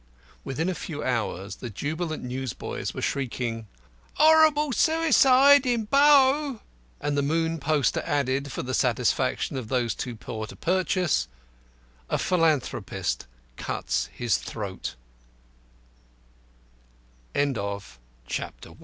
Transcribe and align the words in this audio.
Within 0.43 0.67
a 0.67 0.73
few 0.73 1.03
hours 1.03 1.57
the 1.57 1.69
jubilant 1.69 2.23
newsboys 2.23 2.91
were 2.91 3.03
shrieking 3.03 3.67
"Horrible 4.15 4.71
Suicide 4.73 5.67
in 5.67 5.85
Bow," 5.85 6.61
and 6.99 7.15
The 7.15 7.21
Moon 7.21 7.59
poster 7.59 8.01
added, 8.03 8.51
for 8.51 8.63
the 8.63 8.73
satisfaction 8.73 9.57
of 9.57 9.67
those 9.67 9.93
too 9.93 10.15
poor 10.15 10.47
to 10.47 10.55
purchase, 10.55 11.27
"A 12.09 12.17
Philanthropist 12.17 13.27
Cuts 13.57 14.07
His 14.11 14.37
Throat." 14.37 14.95
II 17.35 17.53
But 17.53 17.53
the 17.57 17.61
newspapers 17.61 17.99
were 17.99 18.51
premature. 18.59 18.77